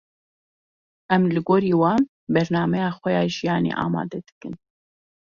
Em 1.15 1.23
li 1.33 1.41
gorî 1.47 1.73
wan, 1.81 2.01
bernameya 2.33 2.89
xwe 2.97 3.09
ya 3.17 3.23
jiyanê 3.35 3.73
amade 3.85 4.19
dikin. 4.27 4.53